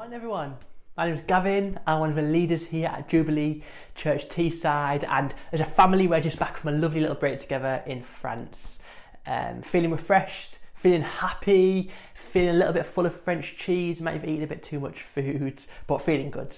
[0.00, 0.56] Morning, everyone.
[0.96, 1.78] My name is Gavin.
[1.86, 3.62] I'm one of the leaders here at Jubilee
[3.94, 7.82] Church Teesside, and as a family, we're just back from a lovely little break together
[7.84, 8.78] in France.
[9.26, 14.00] Um, feeling refreshed, feeling happy, feeling a little bit full of French cheese.
[14.00, 16.56] Might have eaten a bit too much food, but feeling good.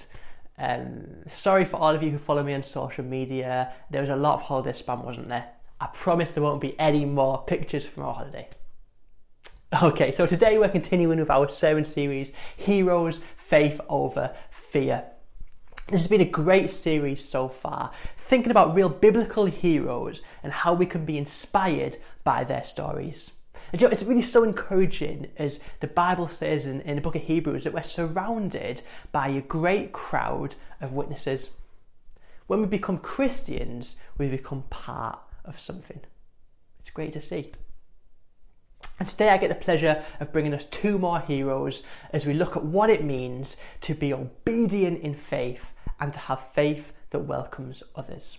[0.57, 3.73] Um, sorry for all of you who follow me on social media.
[3.91, 5.49] There was a lot of holiday spam, wasn't there?
[5.81, 8.49] I promise there won't be any more pictures from our holiday.
[9.81, 15.05] Okay, so today we're continuing with our sermon series, Heroes, Faith Over Fear.
[15.89, 20.75] This has been a great series so far, thinking about real biblical heroes and how
[20.75, 23.31] we can be inspired by their stories.
[23.73, 27.17] And you know, it's really so encouraging, as the Bible says in, in the book
[27.17, 31.49] of Hebrews, that we're surrounded by a great crowd of witnesses.
[32.47, 36.01] When we become Christians, we become part of something.
[36.79, 37.53] It's great to see.
[38.99, 41.83] And today I get the pleasure of bringing us two more heroes
[42.13, 46.53] as we look at what it means to be obedient in faith and to have
[46.53, 48.39] faith that welcomes others.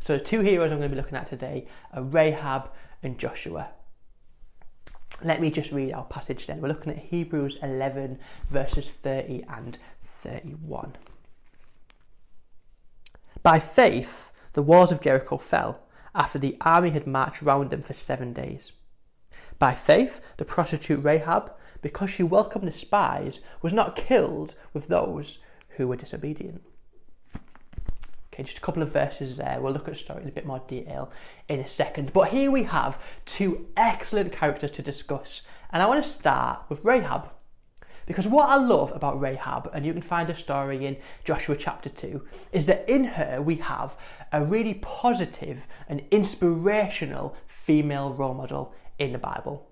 [0.00, 2.70] So, the two heroes I'm going to be looking at today are Rahab
[3.02, 3.70] and Joshua.
[5.22, 6.60] Let me just read our passage then.
[6.60, 8.18] We're looking at Hebrews 11,
[8.50, 10.96] verses 30 and 31.
[13.42, 15.80] By faith, the walls of Jericho fell
[16.14, 18.72] after the army had marched round them for seven days.
[19.58, 25.38] By faith, the prostitute Rahab, because she welcomed the spies, was not killed with those
[25.70, 26.62] who were disobedient.
[28.32, 29.60] Okay, just a couple of verses there.
[29.60, 31.10] We'll look at the story in a bit more detail
[31.48, 32.12] in a second.
[32.12, 35.42] But here we have two excellent characters to discuss.
[35.72, 37.30] And I want to start with Rahab.
[38.06, 41.90] Because what I love about Rahab, and you can find a story in Joshua chapter
[41.90, 43.96] 2, is that in her we have
[44.32, 49.68] a really positive and inspirational female role model in the Bible.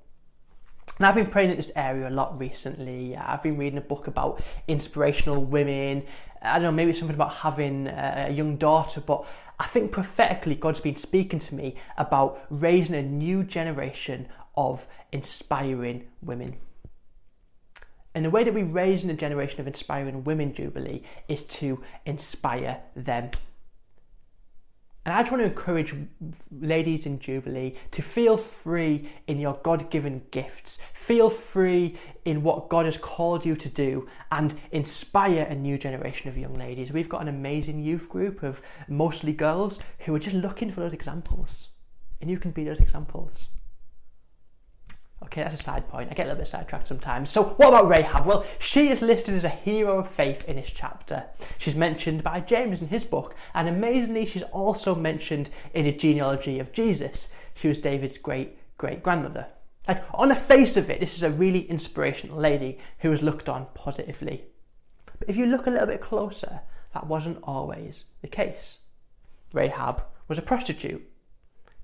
[0.99, 3.17] And I've been praying in this area a lot recently.
[3.17, 6.05] I've been reading a book about inspirational women.
[6.41, 9.27] I don't know, maybe it's something about having a young daughter, but
[9.59, 16.07] I think prophetically God's been speaking to me about raising a new generation of inspiring
[16.23, 16.57] women.
[18.15, 21.83] And the way that we raise in a generation of inspiring women, Jubilee, is to
[22.07, 23.31] inspire them.
[25.07, 25.95] And I just want to encourage
[26.51, 30.81] ladies in Jubilee to feel free in your God given gifts.
[30.95, 36.29] Feel free in what God has called you to do and inspire a new generation
[36.29, 36.91] of young ladies.
[36.91, 40.93] We've got an amazing youth group of mostly girls who are just looking for those
[40.93, 41.69] examples.
[42.21, 43.47] And you can be those examples.
[45.23, 46.11] Okay, that's a side point.
[46.11, 47.31] I get a little bit sidetracked sometimes.
[47.31, 48.27] So, what about Rahab?
[48.27, 51.25] Well, she is listed as a hero of faith in this chapter.
[51.59, 56.59] She's mentioned by James in his book, and amazingly, she's also mentioned in the genealogy
[56.59, 57.29] of Jesus.
[57.55, 59.47] She was David's great great grandmother.
[59.89, 63.49] Like, on the face of it, this is a really inspirational lady who was looked
[63.49, 64.45] on positively.
[65.19, 66.61] But if you look a little bit closer,
[66.93, 68.79] that wasn't always the case.
[69.53, 71.09] Rahab was a prostitute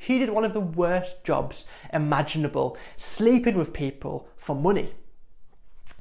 [0.02, 4.94] she did one of the worst jobs imaginable, sleeping with people for money.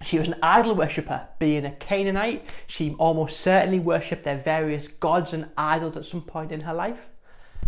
[0.03, 1.27] She was an idol worshipper.
[1.37, 6.51] Being a Canaanite, she almost certainly worshipped their various gods and idols at some point
[6.51, 7.09] in her life.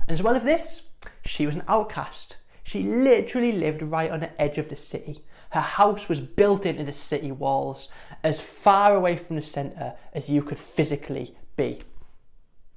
[0.02, 0.82] And as well as this,
[1.24, 2.38] she was an outcast.
[2.64, 5.24] She literally lived right on the edge of the city.
[5.52, 7.90] Her house was built into the city walls,
[8.24, 11.82] as far away from the centre as you could physically be.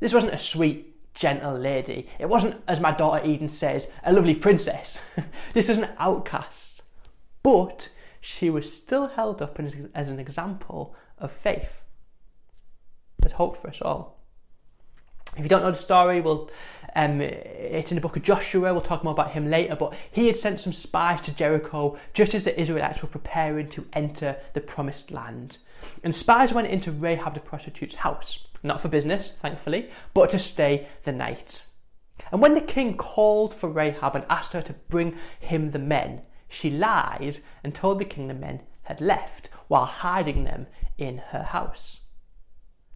[0.00, 2.09] This wasn't a sweet, gentle lady.
[2.19, 5.00] It wasn't, as my daughter Eden says, a lovely princess.
[5.54, 6.82] this was an outcast.
[7.43, 7.88] But
[8.21, 9.59] she was still held up
[9.94, 11.82] as an example of faith.
[13.19, 14.21] There's hope for us all.
[15.37, 16.50] If you don't know the story, well,
[16.94, 18.72] um, it's in the book of Joshua.
[18.72, 19.77] We'll talk more about him later.
[19.77, 23.87] But he had sent some spies to Jericho just as the Israelites were preparing to
[23.93, 25.59] enter the promised land.
[26.03, 30.89] And spies went into Rahab the prostitute's house not for business, thankfully, but to stay
[31.05, 31.62] the night.
[32.33, 36.22] And when the king called for Rahab and asked her to bring him the men,
[36.49, 40.66] she lied and told the king the men had left while hiding them
[40.97, 41.98] in her house.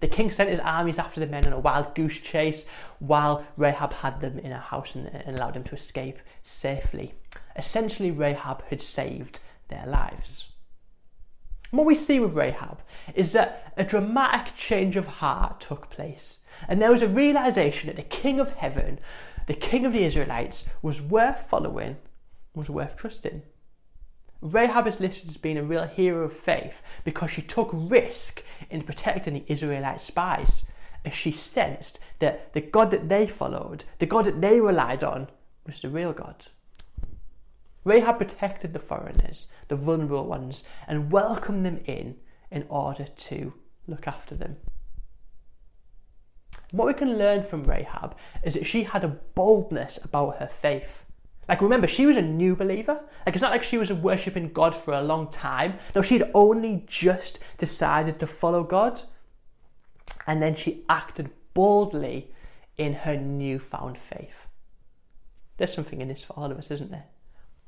[0.00, 2.64] The king sent his armies after the men on a wild goose chase
[2.99, 7.14] while Rahab had them in her house and, and allowed them to escape safely.
[7.56, 10.50] Essentially, Rahab had saved their lives.
[11.70, 12.81] What we see with Rahab
[13.14, 16.38] is that a dramatic change of heart took place.
[16.69, 18.99] And there was a realization that the King of Heaven,
[19.46, 21.96] the King of the Israelites, was worth following,
[22.55, 23.43] was worth trusting.
[24.43, 28.82] Rahab is listed as being a real hero of faith because she took risk in
[28.82, 30.64] protecting the Israelite spies,
[31.05, 35.28] as she sensed that the God that they followed, the God that they relied on,
[35.66, 36.46] was the real God.
[37.85, 42.17] Rahab protected the foreigners, the vulnerable ones, and welcomed them in
[42.50, 43.55] in order to
[43.87, 44.56] look after them.
[46.73, 51.05] What we can learn from Rahab is that she had a boldness about her faith.
[51.49, 53.00] Like, remember, she was a new believer.
[53.27, 55.79] Like, it's not like she was worshipping God for a long time.
[55.97, 59.03] No, she'd only just decided to follow God.
[60.29, 62.31] And then she acted boldly
[62.76, 64.47] in her newfound faith.
[65.56, 67.06] There's something in this for all of us, isn't there?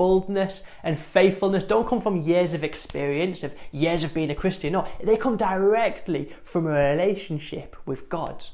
[0.03, 4.73] Boldness and faithfulness don't come from years of experience, of years of being a Christian.
[4.73, 8.45] No, they come directly from a relationship with God.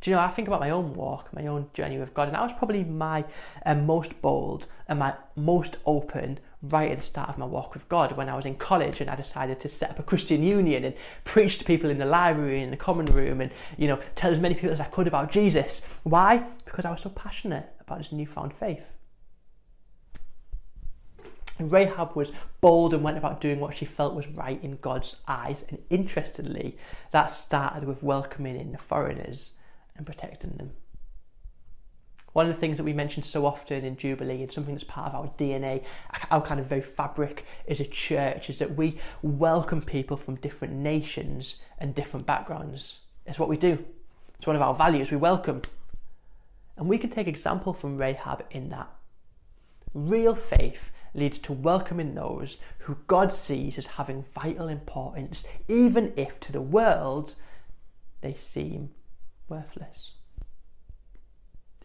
[0.00, 2.36] Do you know, I think about my own walk, my own journey with God, and
[2.38, 3.26] I was probably my
[3.66, 7.88] uh, most bold and my most open right at the start of my walk with
[7.88, 10.84] God when I was in college and I decided to set up a Christian union
[10.84, 10.94] and
[11.24, 14.40] preach to people in the library, in the common room, and you know, tell as
[14.40, 15.82] many people as I could about Jesus.
[16.02, 16.38] Why?
[16.64, 18.82] Because I was so passionate about this newfound faith.
[21.60, 25.64] Rahab was bold and went about doing what she felt was right in God's eyes,
[25.68, 26.76] and interestingly,
[27.10, 29.52] that started with welcoming in the foreigners
[29.96, 30.70] and protecting them.
[32.32, 35.12] One of the things that we mention so often in Jubilee and something that's part
[35.12, 35.84] of our DNA,
[36.30, 40.74] our kind of very fabric as a church, is that we welcome people from different
[40.74, 42.98] nations and different backgrounds.
[43.26, 43.84] It's what we do.
[44.36, 45.10] It's one of our values.
[45.10, 45.62] We welcome.
[46.76, 48.88] And we can take example from Rahab in that.
[49.94, 56.38] Real faith leads to welcoming those who God sees as having vital importance, even if
[56.40, 57.34] to the world
[58.20, 58.90] they seem
[59.48, 60.12] worthless.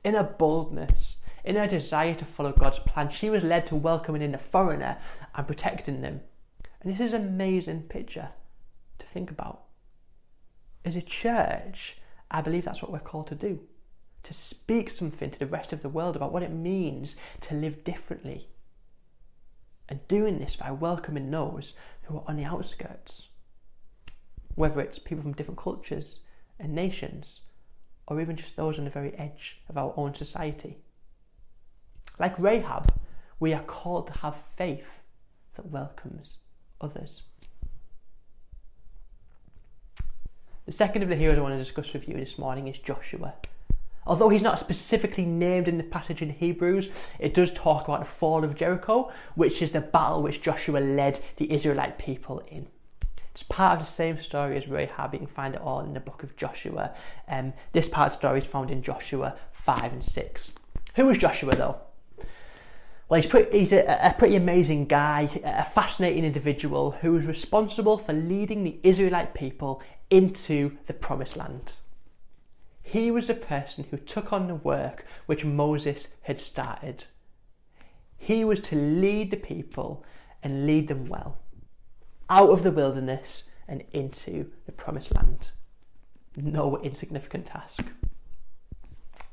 [0.03, 4.21] In her boldness, in her desire to follow God's plan, she was led to welcoming
[4.21, 4.97] in a foreigner
[5.35, 6.21] and protecting them.
[6.81, 8.29] And this is an amazing picture
[8.99, 9.63] to think about.
[10.83, 11.97] As a church,
[12.29, 13.61] I believe that's what we're called to do
[14.23, 17.83] to speak something to the rest of the world about what it means to live
[17.83, 18.47] differently.
[19.89, 21.73] And doing this by welcoming those
[22.03, 23.27] who are on the outskirts,
[24.55, 26.21] whether it's people from different cultures
[26.57, 27.41] and nations,
[28.07, 30.77] or even just those on the very edge of our own society.
[32.19, 32.93] Like Rahab,
[33.39, 34.87] we are called to have faith
[35.55, 36.37] that welcomes
[36.81, 37.23] others.
[40.65, 43.33] The second of the heroes I want to discuss with you this morning is Joshua.
[44.05, 46.89] Although he's not specifically named in the passage in Hebrews,
[47.19, 51.19] it does talk about the fall of Jericho, which is the battle which Joshua led
[51.37, 52.67] the Israelite people in.
[53.33, 55.13] It's part of the same story as Rahab.
[55.13, 56.93] You can find it all in the book of Joshua.
[57.27, 60.51] Um, this part of the story is found in Joshua 5 and 6.
[60.95, 61.77] Who was Joshua though?
[63.09, 67.97] Well, he's, pretty, he's a, a, pretty amazing guy, a fascinating individual who was responsible
[67.97, 71.73] for leading the Israelite people into the promised land.
[72.81, 77.05] He was the person who took on the work which Moses had started.
[78.15, 80.05] He was to lead the people
[80.43, 81.37] and lead them well
[82.29, 85.49] out of the wilderness and into the promised land.
[86.35, 87.83] No insignificant task.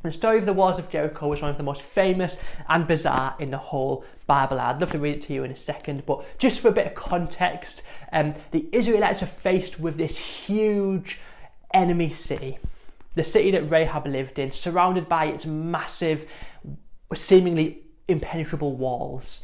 [0.03, 2.37] The story of the walls of Jericho is one of the most famous
[2.69, 4.59] and bizarre in the whole Bible.
[4.59, 6.87] I'd love to read it to you in a second, but just for a bit
[6.87, 7.83] of context,
[8.13, 11.21] um, the Israelites are faced with this huge
[11.75, 12.59] enemy city
[13.15, 16.29] the city that Rahab lived in, surrounded by its massive,
[17.15, 19.43] seemingly impenetrable walls.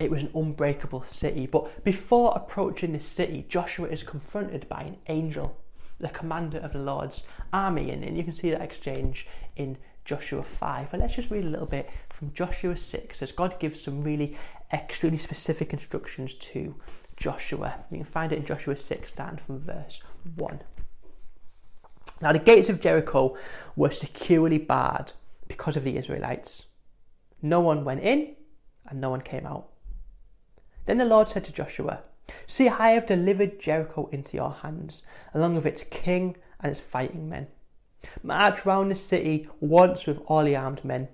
[0.00, 1.46] It was an unbreakable city.
[1.46, 5.58] But before approaching this city, Joshua is confronted by an angel,
[6.00, 7.22] the commander of the Lord's
[7.52, 7.90] army.
[7.90, 10.90] And, and you can see that exchange in Joshua 5.
[10.90, 14.36] But let's just read a little bit from Joshua 6 as God gives some really
[14.72, 16.74] extremely specific instructions to
[17.18, 17.74] Joshua.
[17.90, 20.00] You can find it in Joshua 6, starting from verse
[20.36, 20.60] 1.
[22.22, 23.36] Now, the gates of Jericho
[23.76, 25.12] were securely barred
[25.46, 26.62] because of the Israelites.
[27.42, 28.36] No one went in
[28.86, 29.69] and no one came out.
[30.90, 32.00] Then the Lord said to Joshua,
[32.48, 37.28] See, I have delivered Jericho into your hands, along with its king and its fighting
[37.28, 37.46] men.
[38.24, 41.06] March round the city once with all the armed men.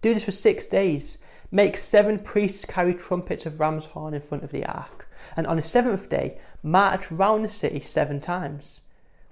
[0.00, 1.18] Do this for six days.
[1.50, 5.08] Make seven priests carry trumpets of ram's horn in front of the ark.
[5.36, 8.82] And on the seventh day, march round the city seven times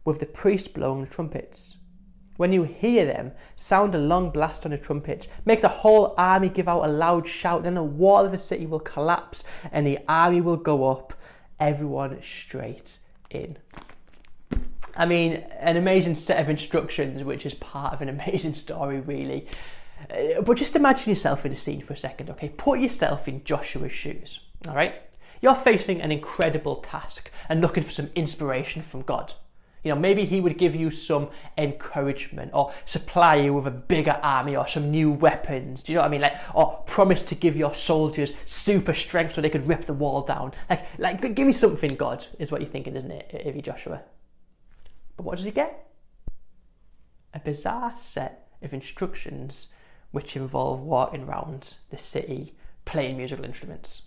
[0.04, 1.76] with the priest blowing the trumpets.
[2.36, 5.28] When you hear them, sound a long blast on the trumpets.
[5.44, 7.62] Make the whole army give out a loud shout.
[7.62, 11.14] Then the wall of the city will collapse and the army will go up,
[11.60, 12.98] everyone straight
[13.30, 13.56] in.
[14.96, 19.48] I mean, an amazing set of instructions, which is part of an amazing story, really.
[20.10, 22.48] Uh, but just imagine yourself in the scene for a second, okay?
[22.48, 24.94] Put yourself in Joshua's shoes, all right?
[25.40, 29.34] You're facing an incredible task and looking for some inspiration from God.
[29.84, 34.18] You know, maybe he would give you some encouragement or supply you with a bigger
[34.22, 35.82] army or some new weapons.
[35.82, 36.22] Do you know what I mean?
[36.22, 40.22] Like, or promise to give your soldiers super strength so they could rip the wall
[40.22, 40.52] down.
[40.70, 44.02] Like, like give me something, God, is what you're thinking, isn't it, if you Joshua?
[45.16, 45.86] But what does he get?
[47.34, 49.68] A bizarre set of instructions
[50.12, 52.54] which involve walking around the city
[52.86, 54.02] playing musical instruments.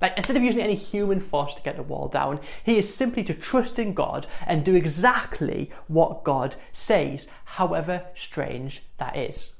[0.00, 3.22] Like, instead of using any human force to get the wall down, he is simply
[3.24, 9.52] to trust in God and do exactly what God says, however strange that is.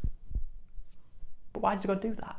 [1.52, 2.36] But why does God do that?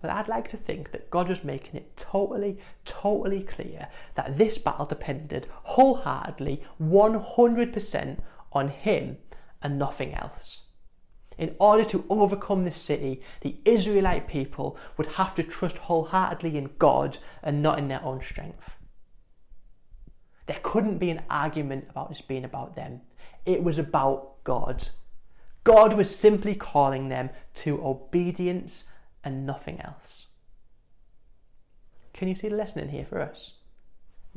[0.00, 4.56] But I'd like to think that God was making it totally, totally clear that this
[4.56, 8.18] battle depended wholeheartedly, 100%
[8.52, 9.18] on Him
[9.60, 10.62] and nothing else.
[11.38, 16.70] In order to overcome this city, the Israelite people would have to trust wholeheartedly in
[16.78, 18.70] God and not in their own strength.
[20.46, 23.02] There couldn't be an argument about this being about them.
[23.46, 24.88] It was about God.
[25.62, 28.84] God was simply calling them to obedience
[29.22, 30.26] and nothing else.
[32.12, 33.52] Can you see the lesson in here for us?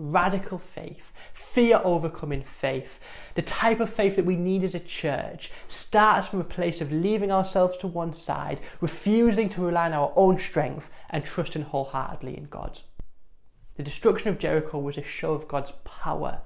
[0.09, 2.99] Radical faith, fear overcoming faith,
[3.35, 6.91] the type of faith that we need as a church, starts from a place of
[6.91, 12.37] leaving ourselves to one side, refusing to rely on our own strength, and trusting wholeheartedly
[12.37, 12.81] in God.
[13.75, 16.41] The destruction of Jericho was a show of God's power.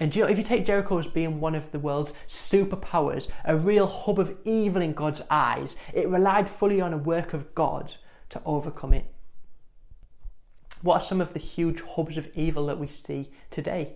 [0.00, 3.56] And you know, if you take Jericho as being one of the world's superpowers, a
[3.56, 7.94] real hub of evil in God's eyes, it relied fully on a work of God
[8.30, 9.06] to overcome it.
[10.82, 13.94] What are some of the huge hubs of evil that we see today?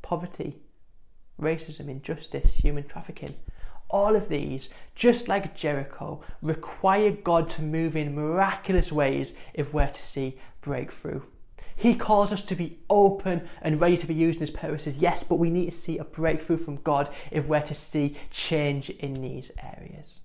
[0.00, 0.56] Poverty,
[1.40, 3.34] racism, injustice, human trafficking.
[3.90, 9.88] All of these, just like Jericho, require God to move in miraculous ways if we're
[9.88, 11.22] to see breakthrough.
[11.74, 15.22] He calls us to be open and ready to be used in His purposes, yes,
[15.22, 19.14] but we need to see a breakthrough from God if we're to see change in
[19.22, 20.18] these areas.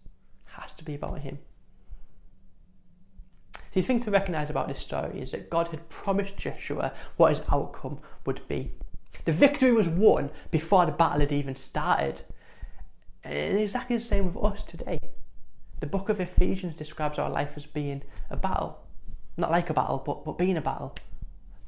[0.46, 1.40] Has to be about Him.
[3.74, 7.46] The thing to recognise about this story is that God had promised Joshua what his
[7.52, 8.72] outcome would be.
[9.26, 12.22] The victory was won before the battle had even started.
[13.24, 15.00] And exactly the same with us today.
[15.80, 18.80] The book of Ephesians describes our life as being a battle.
[19.38, 20.96] Not like a battle, but, but being a battle.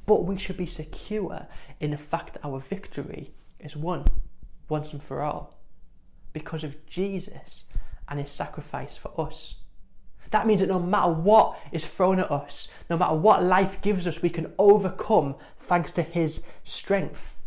[0.06, 1.48] But we should be secure
[1.80, 4.06] in the fact that our victory is won
[4.70, 5.58] once and for all
[6.34, 7.64] because of Jesus
[8.08, 9.56] and his sacrifice for us.
[10.36, 14.06] That means that no matter what is thrown at us, no matter what life gives
[14.06, 17.38] us, we can overcome thanks to His strength.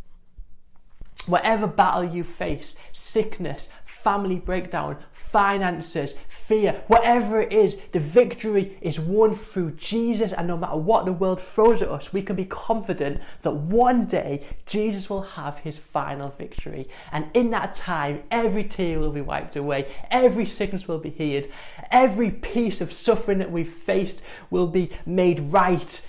[1.26, 6.14] Whatever battle you face, sickness, family breakdown, finances,
[6.48, 10.32] fear, whatever it is, the victory is won through Jesus.
[10.32, 14.06] And no matter what the world throws at us, we can be confident that one
[14.06, 16.88] day Jesus will have his final victory.
[17.12, 21.44] And in that time, every tear will be wiped away, every sickness will be healed,
[21.90, 26.06] every piece of suffering that we've faced will be made right.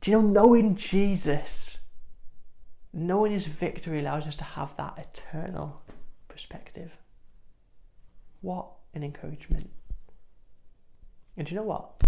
[0.00, 1.78] Do you know, knowing Jesus,
[2.92, 5.82] knowing his victory allows us to have that eternal
[6.28, 6.90] perspective.
[8.40, 9.70] What an encouragement.
[11.36, 12.02] And you know what?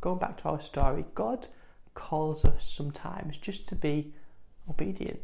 [0.00, 1.48] Going back to our story, God
[1.94, 4.12] calls us sometimes just to be
[4.68, 5.20] obedient,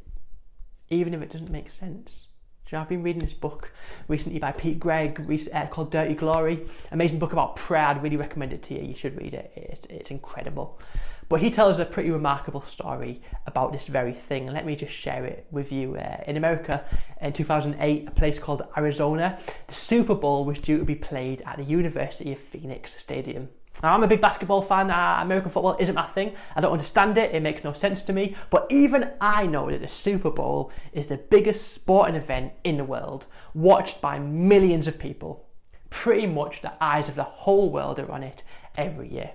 [0.88, 2.28] even if it doesn't make sense.
[2.72, 3.70] You know, I've been reading this book
[4.08, 5.20] recently by Pete Greig
[5.52, 6.64] uh, called Dirty Glory.
[6.90, 7.84] Amazing book about prayer.
[7.84, 8.82] I'd really recommend it to you.
[8.82, 9.52] You should read it.
[9.54, 10.80] It's, it's incredible.
[11.28, 14.46] But he tells a pretty remarkable story about this very thing.
[14.46, 15.96] And let me just share it with you.
[15.96, 16.82] Uh, in America,
[17.20, 21.58] in 2008, a place called Arizona, the Super Bowl was due to be played at
[21.58, 23.50] the University of Phoenix Stadium.
[23.82, 24.90] Now, I'm a big basketball fan.
[24.90, 26.34] Uh, American football isn't my thing.
[26.54, 27.34] I don't understand it.
[27.34, 28.36] It makes no sense to me.
[28.50, 32.84] But even I know that the Super Bowl is the biggest sporting event in the
[32.84, 35.48] world, watched by millions of people.
[35.90, 38.42] Pretty much the eyes of the whole world are on it
[38.76, 39.32] every year.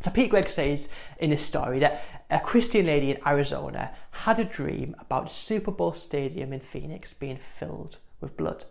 [0.00, 0.88] So Pete Greig says
[1.18, 5.70] in his story that a Christian lady in Arizona had a dream about the Super
[5.70, 8.66] Bowl stadium in Phoenix being filled with blood.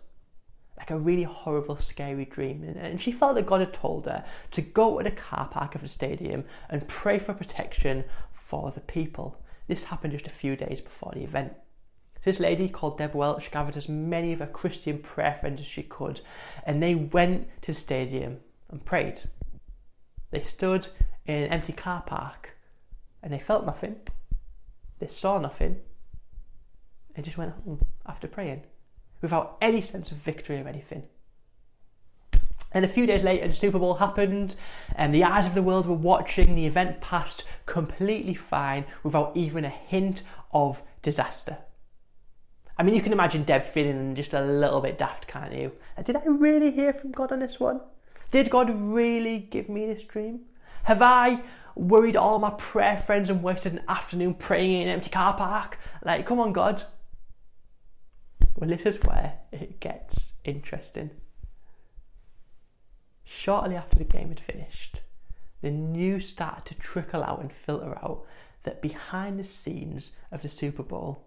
[0.76, 2.64] Like a really horrible, scary dream.
[2.64, 5.82] And she felt that God had told her to go to the car park of
[5.82, 9.38] the stadium and pray for protection for the people.
[9.68, 11.54] This happened just a few days before the event.
[12.24, 15.82] This lady called Deb Welch gathered as many of her Christian prayer friends as she
[15.82, 16.22] could,
[16.64, 18.38] and they went to the stadium
[18.70, 19.28] and prayed.
[20.30, 20.88] They stood
[21.26, 22.56] in an empty car park
[23.22, 23.96] and they felt nothing,
[24.98, 25.80] they saw nothing,
[27.14, 28.62] and just went home after praying
[29.24, 31.02] without any sense of victory or anything.
[32.72, 34.56] And a few days later, the Super Bowl happened,
[34.94, 36.54] and the eyes of the world were watching.
[36.54, 41.58] The event passed completely fine without even a hint of disaster.
[42.76, 45.72] I mean, you can imagine Deb feeling just a little bit daft, can't you?
[46.04, 47.80] Did I really hear from God on this one?
[48.32, 50.40] Did God really give me this dream?
[50.82, 51.40] Have I
[51.76, 55.78] worried all my prayer friends and wasted an afternoon praying in an empty car park?
[56.04, 56.82] Like, come on, God.
[58.56, 61.10] Well, this is where it gets interesting.
[63.24, 65.00] Shortly after the game had finished,
[65.60, 68.24] the news started to trickle out and filter out
[68.62, 71.24] that behind the scenes of the Super Bowl,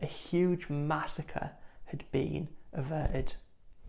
[0.00, 1.50] a huge massacre
[1.86, 3.34] had been averted.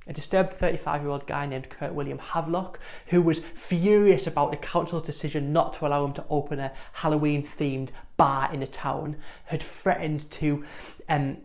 [0.10, 4.58] A disturbed 35 year old guy named Kurt William Havelock, who was furious about the
[4.58, 9.18] council's decision not to allow him to open a Halloween themed bar in the town,
[9.46, 10.66] had threatened to
[11.10, 11.38] um,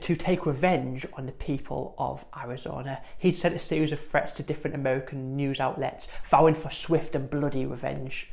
[0.00, 3.00] to take revenge on the people of Arizona.
[3.18, 7.28] He'd sent a series of threats to different American news outlets, vowing for swift and
[7.28, 8.28] bloody revenge.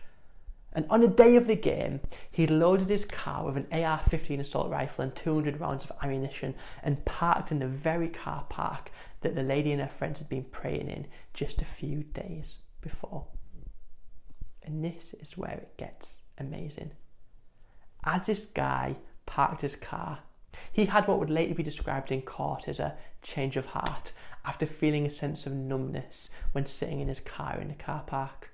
[0.74, 2.00] And on the day of the game,
[2.32, 6.54] he loaded his car with an AR 15 assault rifle and 200 rounds of ammunition
[6.84, 10.46] and parked in the very car park that the lady and her friends had been
[10.46, 13.26] praying in just a few days before.
[14.64, 16.08] And this is where it gets
[16.38, 16.92] amazing.
[18.04, 18.96] As this guy
[19.26, 20.20] parked his car
[20.72, 24.14] he had what would later be described in court as a change of heart
[24.46, 28.50] after feeling a sense of numbness when sitting in his car in the car park.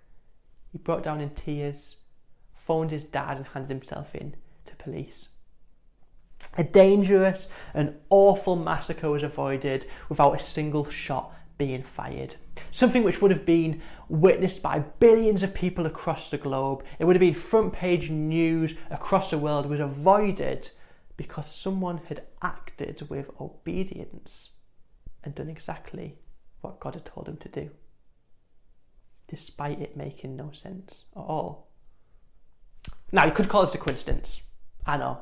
[0.72, 1.98] He broke down in tears,
[2.66, 5.28] phoned his dad, and handed himself in to police.
[6.58, 12.36] A dangerous and awful massacre was avoided without a single shot being fired.
[12.72, 17.16] Something which would have been witnessed by billions of people across the globe, it would
[17.16, 20.70] have been front page news across the world, was avoided
[21.18, 24.50] because someone had acted with obedience
[25.24, 26.18] and done exactly
[26.62, 27.70] what God had told him to do,
[29.28, 31.70] despite it making no sense at all.
[33.12, 34.42] Now, you could call this a coincidence.
[34.86, 35.20] I know.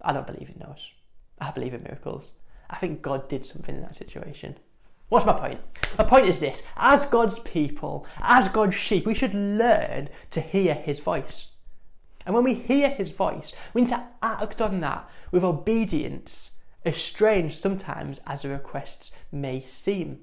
[0.00, 0.90] I don't believe in those.
[1.40, 2.32] I believe in miracles.
[2.70, 4.56] I think God did something in that situation.
[5.08, 5.60] What's my point?
[5.96, 10.74] My point is this as God's people, as God's sheep, we should learn to hear
[10.74, 11.48] his voice.
[12.26, 16.50] And when we hear his voice, we need to act on that with obedience,
[16.84, 20.20] as strange sometimes as the requests may seem.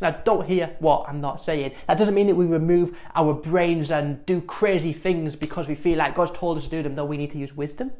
[0.00, 1.72] Now, don't hear what I'm not saying.
[1.86, 5.98] That doesn't mean that we remove our brains and do crazy things because we feel
[5.98, 6.94] like God's told us to do them.
[6.94, 7.92] No, we need to use wisdom.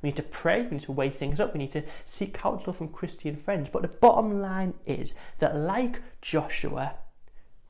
[0.00, 0.62] We need to pray.
[0.62, 1.52] We need to weigh things up.
[1.52, 3.68] We need to seek counsel from Christian friends.
[3.72, 6.94] But the bottom line is that, like Joshua,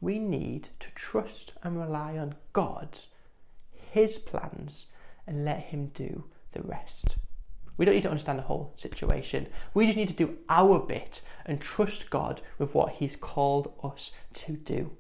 [0.01, 2.99] we need to trust and rely on God,
[3.71, 4.87] His plans,
[5.27, 7.17] and let Him do the rest.
[7.77, 9.49] We don't need to understand the whole situation.
[9.73, 14.13] We just need to do our bit and trust God with what He's called us
[14.35, 14.93] to do.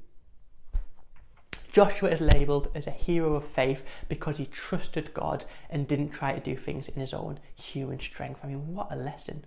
[1.74, 6.32] Joshua is labelled as a hero of faith because he trusted God and didn't try
[6.32, 8.38] to do things in his own human strength.
[8.44, 9.44] I mean, what a lesson!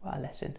[0.00, 0.58] What a lesson.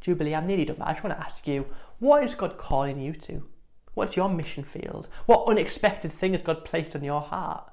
[0.00, 1.66] Jubilee, I'm nearly done, but I just want to ask you
[1.98, 3.44] what is God calling you to?
[3.92, 5.06] What's your mission field?
[5.26, 7.70] What unexpected thing has God placed on your heart?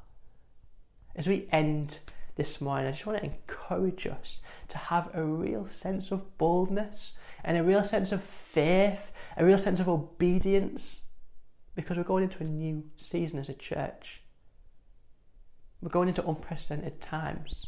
[1.16, 2.00] As we end
[2.42, 7.12] this morning, I just want to encourage us to have a real sense of boldness
[7.44, 11.02] and a real sense of faith, a real sense of obedience,
[11.76, 14.24] because we're going into a new season as a church.
[15.82, 17.68] We're going into unprecedented times.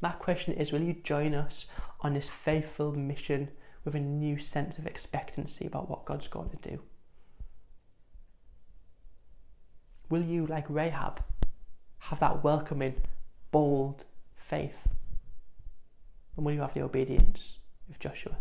[0.00, 1.66] My question is will you join us
[2.00, 3.50] on this faithful mission
[3.84, 6.80] with a new sense of expectancy about what God's going to do?
[10.08, 11.24] Will you, like Rahab,
[11.98, 12.94] have that welcoming,
[13.50, 14.04] bold
[14.36, 14.88] faith?
[16.36, 17.58] And will you have the obedience
[17.90, 18.36] of Joshua?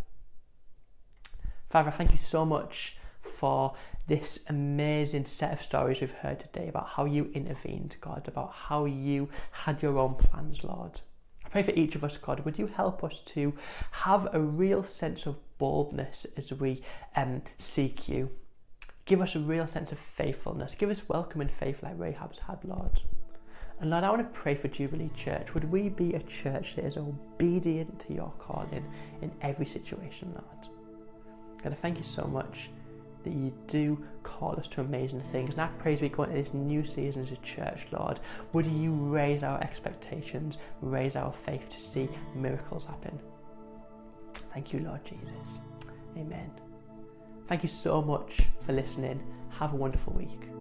[1.70, 3.76] Father, thank you so much for
[4.08, 8.86] this amazing set of stories we've heard today about how you intervened, God, about how
[8.86, 11.02] you had your own plans, Lord.
[11.46, 13.54] I pray for each of us, God, would you help us to
[13.92, 16.82] have a real sense of boldness as we
[17.16, 18.30] um, seek you?
[19.06, 20.76] Give us a real sense of faithfulness.
[20.76, 23.02] Give us welcome and faith like Rahab's had, Lord.
[23.82, 25.54] And Lord, I want to pray for Jubilee Church.
[25.54, 28.86] Would we be a church that is obedient to your calling
[29.22, 30.76] in every situation, Lord?
[31.64, 32.70] God, I thank you so much
[33.24, 35.54] that you do call us to amazing things.
[35.54, 38.20] And I pray as we go into this new season as a church, Lord,
[38.54, 43.18] would you raise our expectations, raise our faith to see miracles happen.
[44.54, 45.60] Thank you, Lord Jesus.
[46.18, 46.52] Amen.
[47.48, 49.22] Thank you so much for listening.
[49.52, 50.50] Have a wonderful week.